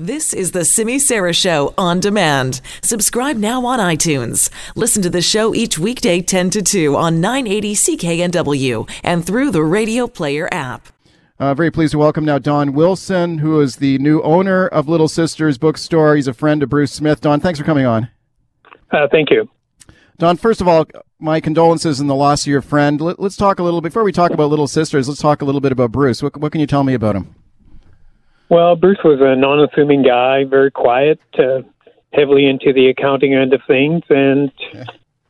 [0.00, 2.62] This is the Simi Sara Show on demand.
[2.82, 4.48] Subscribe now on iTunes.
[4.74, 9.62] Listen to the show each weekday 10 to 2 on 980 CKNW and through the
[9.62, 10.88] Radio Player app.
[11.38, 15.06] Uh, very pleased to welcome now Don Wilson, who is the new owner of Little
[15.06, 16.16] Sisters Bookstore.
[16.16, 17.20] He's a friend of Bruce Smith.
[17.20, 18.08] Don, thanks for coming on.
[18.90, 19.50] Uh, thank you.
[20.16, 20.86] Don, first of all,
[21.18, 23.02] my condolences in the loss of your friend.
[23.02, 25.60] Let, us talk a little, before we talk about Little Sisters, let's talk a little
[25.60, 26.22] bit about Bruce.
[26.22, 27.34] What, what can you tell me about him?
[28.50, 31.62] Well, Bruce was a non-assuming guy, very quiet, uh,
[32.12, 34.84] heavily into the accounting end of things, and yeah.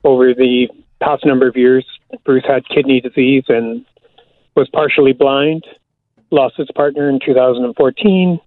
[0.05, 0.69] over the
[1.01, 1.85] past number of years,
[2.25, 3.85] Bruce had kidney disease and
[4.57, 5.65] was partially blind.
[6.31, 8.41] Lost his partner in 2014.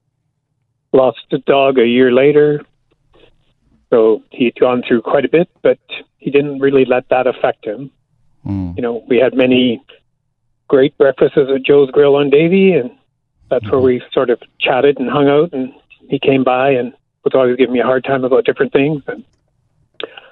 [0.92, 2.66] Lost a dog a year later.
[3.92, 5.80] So he'd gone through quite a bit, but
[6.17, 7.92] he didn't really let that affect him.
[8.44, 8.76] Mm.
[8.76, 9.84] You know, we had many
[10.67, 12.90] great breakfasts at Joe's Grill on Davie, and
[13.49, 15.53] that's where we sort of chatted and hung out.
[15.53, 15.73] And
[16.09, 16.93] he came by and
[17.23, 19.03] was always giving me a hard time about different things.
[19.07, 19.23] And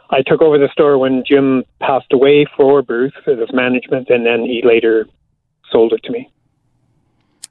[0.09, 4.41] I took over the store when Jim passed away for Bruce as management, and then
[4.41, 5.07] he later
[5.71, 6.29] sold it to me.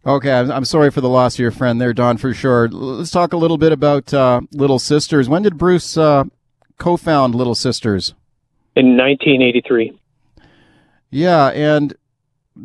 [0.07, 2.69] Okay, I'm, sorry for the loss of your friend there, Don, for sure.
[2.69, 5.29] Let's talk a little bit about uh, Little Sisters.
[5.29, 6.25] When did Bruce uh,
[6.79, 8.15] co-found Little Sisters?
[8.77, 9.99] In 1983.
[11.11, 11.95] Yeah, and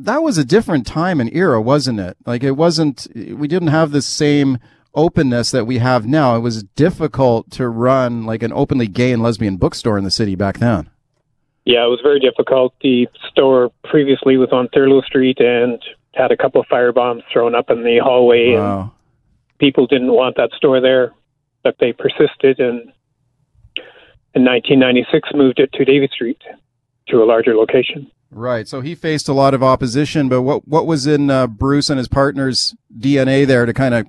[0.03, 2.17] that was a different time and era, wasn't it?
[2.25, 4.57] Like it wasn't, we didn't have the same
[4.93, 6.35] openness that we have now.
[6.35, 10.35] It was difficult to run like an openly gay and lesbian bookstore in the city
[10.35, 10.89] back then.
[11.65, 12.73] Yeah, it was very difficult.
[12.81, 15.81] The store previously was on Thurlow Street and
[16.13, 18.53] had a couple of fire bombs thrown up in the hallway.
[18.53, 18.81] Wow.
[18.81, 18.91] And
[19.59, 21.13] people didn't want that store there,
[21.63, 22.91] but they persisted and
[24.35, 26.41] in 1996 moved it to Davie Street
[27.07, 28.11] to a larger location.
[28.31, 28.67] Right.
[28.67, 31.97] So he faced a lot of opposition, but what what was in uh, Bruce and
[31.97, 34.07] his partner's DNA there to kind of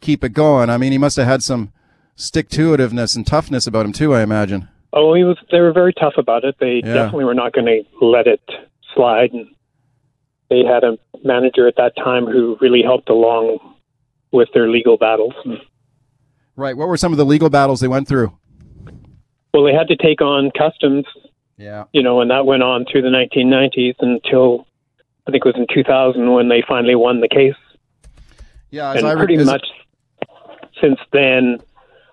[0.00, 0.70] keep it going?
[0.70, 1.72] I mean, he must have had some
[2.14, 4.14] stick to itiveness and toughness about him too.
[4.14, 4.68] I imagine.
[4.92, 5.38] Oh, he was.
[5.50, 6.56] They were very tough about it.
[6.60, 6.94] They yeah.
[6.94, 8.40] definitely were not going to let it
[8.94, 9.48] slide, and
[10.50, 13.58] they had a manager at that time who really helped along
[14.30, 15.34] with their legal battles.
[16.56, 16.76] Right.
[16.76, 18.36] What were some of the legal battles they went through?
[19.54, 21.06] Well, they had to take on customs
[21.58, 21.84] yeah.
[21.92, 24.66] You know, and that went on through the 1990s until
[25.26, 27.54] I think it was in 2000 when they finally won the case.
[28.70, 29.66] Yeah, and I pretty much
[30.80, 31.58] since then,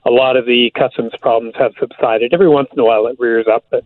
[0.06, 2.33] a lot of the customs problems have subsided.
[2.33, 3.85] Every once in a while, it rears up, but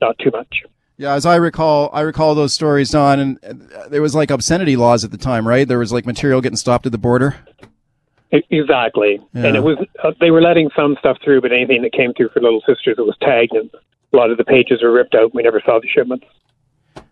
[0.00, 0.62] not too much.
[0.96, 5.04] Yeah, as I recall, I recall those stories, Don, and there was like obscenity laws
[5.04, 5.66] at the time, right?
[5.66, 7.36] There was like material getting stopped at the border.
[8.30, 9.46] Exactly, yeah.
[9.46, 12.28] and it was uh, they were letting some stuff through, but anything that came through
[12.30, 13.70] for Little Sisters, it was tagged and
[14.12, 15.34] a lot of the pages were ripped out.
[15.34, 16.26] We never saw the shipments.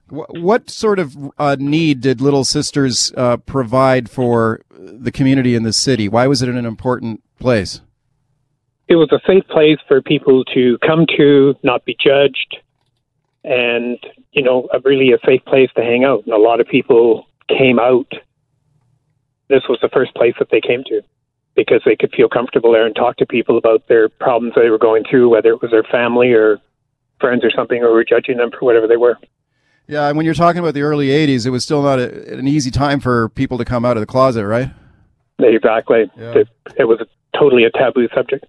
[0.09, 5.73] What sort of uh, need did Little Sisters uh, provide for the community in the
[5.73, 6.09] city?
[6.09, 7.81] Why was it an important place?
[8.89, 12.57] It was a safe place for people to come to, not be judged,
[13.43, 13.99] and
[14.31, 16.25] you know, a, really a safe place to hang out.
[16.25, 18.13] And a lot of people came out.
[19.49, 21.03] This was the first place that they came to
[21.57, 24.79] because they could feel comfortable there and talk to people about their problems they were
[24.79, 26.59] going through, whether it was their family or
[27.21, 29.19] friends or something, or were judging them for whatever they were.
[29.89, 32.49] Yeah, and when you're talking about the early '80s, it was still not a, an
[32.49, 34.71] easy time for people to come out of the closet, right?
[35.39, 36.11] Exactly.
[36.17, 36.39] Yeah.
[36.39, 38.47] It, it was a, totally a taboo subject.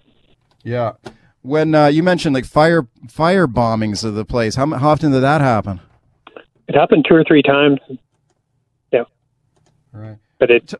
[0.63, 0.93] Yeah.
[1.41, 5.21] When uh, you mentioned like fire fire bombings of the place, how, how often did
[5.21, 5.79] that happen?
[6.67, 7.79] It happened two or three times.
[8.91, 9.03] Yeah.
[9.93, 10.17] Right.
[10.39, 10.73] But it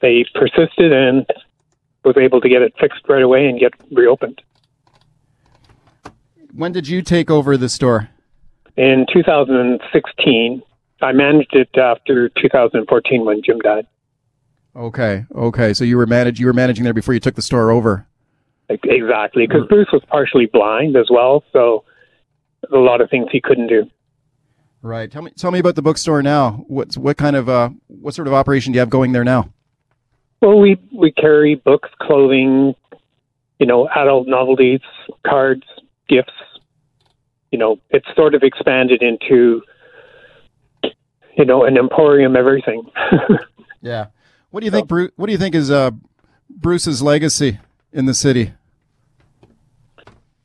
[0.00, 1.26] they persisted and
[2.04, 4.40] was able to get it fixed right away and get reopened.
[6.54, 8.10] When did you take over the store?
[8.76, 10.62] In 2016.
[11.02, 13.86] I managed it after 2014 when Jim died.
[14.76, 15.74] Okay, okay.
[15.74, 18.06] So you were manage you were managing there before you took the store over.
[18.68, 21.84] Exactly, because Bruce was partially blind as well, so
[22.72, 23.84] a lot of things he couldn't do.
[24.80, 25.10] Right.
[25.10, 26.64] Tell me tell me about the bookstore now.
[26.66, 29.50] What's what kind of uh what sort of operation do you have going there now?
[30.40, 32.74] Well, we we carry books, clothing,
[33.58, 34.80] you know, adult novelties,
[35.26, 35.64] cards,
[36.08, 36.32] gifts.
[37.50, 39.62] You know, it's sort of expanded into,
[41.36, 42.90] you know, an emporium everything.
[43.80, 44.06] yeah.
[44.50, 45.10] What do you so, think, Bruce?
[45.16, 45.92] What do you think is uh,
[46.50, 47.58] Bruce's legacy
[47.92, 48.52] in the city?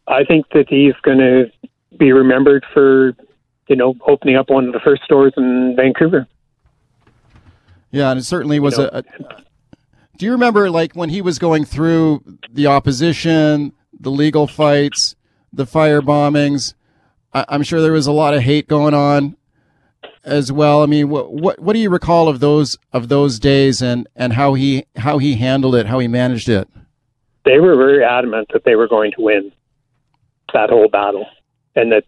[0.07, 1.51] I think that he's going to
[1.97, 3.15] be remembered for,
[3.67, 6.27] you know, opening up one of the first stores in Vancouver.
[7.91, 9.44] Yeah, and it certainly was you know, a, a.
[10.17, 15.15] Do you remember, like, when he was going through the opposition, the legal fights,
[15.51, 16.73] the fire bombings.
[17.33, 19.37] I, am sure there was a lot of hate going on
[20.23, 20.81] as well.
[20.83, 24.33] I mean, what what what do you recall of those of those days and and
[24.33, 26.67] how he how he handled it, how he managed it?
[27.49, 29.51] they were very adamant that they were going to win
[30.53, 31.25] that whole battle,
[31.75, 32.03] and that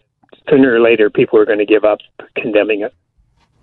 [0.50, 2.00] sooner or later people were going to give up
[2.36, 2.94] condemning it.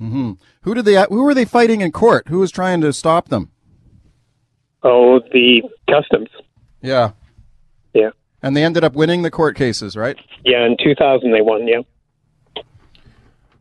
[0.01, 0.33] Mm-hmm.
[0.63, 1.05] Who did they?
[1.09, 2.29] Who were they fighting in court?
[2.29, 3.51] Who was trying to stop them?
[4.83, 6.29] Oh, the customs.
[6.81, 7.13] Yeah.
[7.95, 8.11] Yeah.
[8.43, 10.17] And they ended up winning the court cases, right?
[10.45, 11.67] Yeah, in 2000 they won.
[11.67, 11.83] Yeah.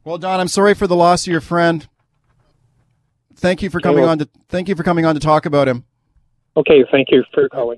[0.03, 1.85] Well, Don, I'm sorry for the loss of your friend.
[3.35, 5.83] Thank you for coming on to thank you for coming on to talk about him.
[6.55, 7.75] Okay, thank you for calling.